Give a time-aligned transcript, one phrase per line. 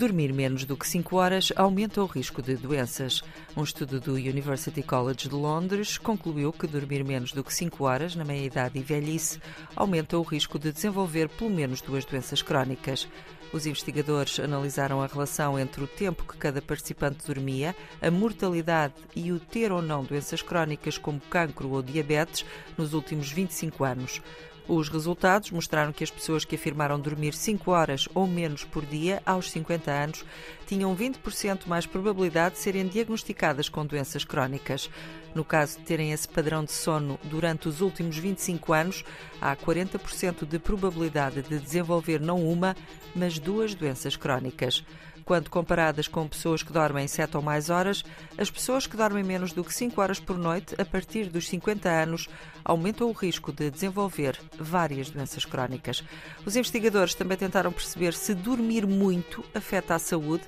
[0.00, 3.22] Dormir menos do que 5 horas aumenta o risco de doenças.
[3.54, 8.16] Um estudo do University College de Londres concluiu que dormir menos do que 5 horas
[8.16, 9.38] na meia-idade e velhice
[9.76, 13.06] aumenta o risco de desenvolver pelo menos duas doenças crónicas.
[13.52, 19.30] Os investigadores analisaram a relação entre o tempo que cada participante dormia, a mortalidade e
[19.32, 22.46] o ter ou não doenças crónicas como cancro ou diabetes
[22.78, 24.22] nos últimos 25 anos.
[24.72, 29.20] Os resultados mostraram que as pessoas que afirmaram dormir 5 horas ou menos por dia
[29.26, 30.24] aos 50 anos
[30.64, 34.88] tinham 20% mais probabilidade de serem diagnosticadas com doenças crónicas.
[35.34, 39.04] No caso de terem esse padrão de sono durante os últimos 25 anos,
[39.40, 42.76] há 40% de probabilidade de desenvolver não uma,
[43.12, 44.84] mas duas doenças crónicas.
[45.30, 48.02] Quando comparadas com pessoas que dormem 7 ou mais horas,
[48.36, 51.88] as pessoas que dormem menos do que 5 horas por noite, a partir dos 50
[51.88, 52.28] anos,
[52.64, 56.04] aumentam o risco de desenvolver várias doenças crónicas.
[56.44, 60.44] Os investigadores também tentaram perceber se dormir muito afeta a saúde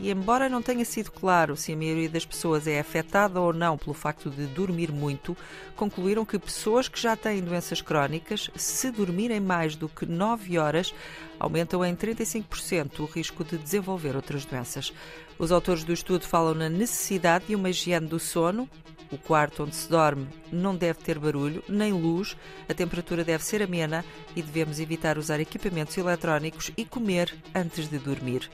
[0.00, 3.78] e embora não tenha sido claro se a maioria das pessoas é afetada ou não
[3.78, 5.36] pelo facto de dormir muito,
[5.76, 10.92] concluíram que pessoas que já têm doenças crónicas, se dormirem mais do que 9 horas,
[11.38, 14.92] aumentam em 35% o risco de desenvolver outras doenças.
[15.38, 18.68] Os autores do estudo falam na necessidade de uma higiene do sono.
[19.14, 22.36] O quarto onde se dorme não deve ter barulho nem luz,
[22.68, 27.96] a temperatura deve ser amena e devemos evitar usar equipamentos eletrónicos e comer antes de
[27.96, 28.50] dormir.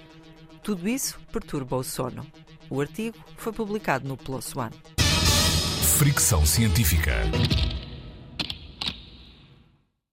[0.62, 2.27] Tudo isso perturba o sono.
[2.69, 4.77] O artigo foi publicado no PLOS ONE.
[5.97, 7.22] Fricção Científica.